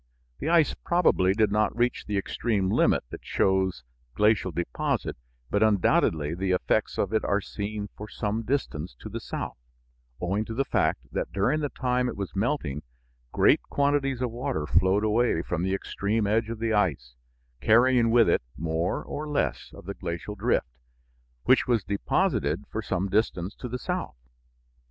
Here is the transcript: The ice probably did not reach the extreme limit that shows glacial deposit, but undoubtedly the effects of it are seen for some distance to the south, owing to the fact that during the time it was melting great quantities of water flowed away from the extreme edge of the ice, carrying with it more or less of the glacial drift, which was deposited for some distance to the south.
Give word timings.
The 0.39 0.49
ice 0.49 0.73
probably 0.73 1.35
did 1.35 1.51
not 1.51 1.77
reach 1.77 2.07
the 2.07 2.17
extreme 2.17 2.71
limit 2.71 3.03
that 3.11 3.23
shows 3.23 3.83
glacial 4.15 4.49
deposit, 4.51 5.15
but 5.51 5.61
undoubtedly 5.61 6.33
the 6.33 6.53
effects 6.53 6.97
of 6.97 7.13
it 7.13 7.23
are 7.23 7.39
seen 7.39 7.87
for 7.95 8.07
some 8.09 8.41
distance 8.41 8.95
to 9.01 9.09
the 9.09 9.19
south, 9.19 9.59
owing 10.19 10.43
to 10.45 10.55
the 10.55 10.65
fact 10.65 11.01
that 11.11 11.31
during 11.31 11.59
the 11.59 11.69
time 11.69 12.09
it 12.09 12.17
was 12.17 12.35
melting 12.35 12.81
great 13.31 13.61
quantities 13.69 14.23
of 14.23 14.31
water 14.31 14.65
flowed 14.65 15.03
away 15.03 15.43
from 15.43 15.61
the 15.61 15.75
extreme 15.75 16.25
edge 16.25 16.49
of 16.49 16.57
the 16.57 16.73
ice, 16.73 17.13
carrying 17.61 18.09
with 18.09 18.27
it 18.27 18.41
more 18.57 19.03
or 19.03 19.29
less 19.29 19.69
of 19.71 19.85
the 19.85 19.93
glacial 19.93 20.33
drift, 20.33 20.65
which 21.43 21.67
was 21.67 21.83
deposited 21.83 22.63
for 22.71 22.81
some 22.81 23.07
distance 23.07 23.53
to 23.53 23.67
the 23.69 23.77
south. 23.77 24.15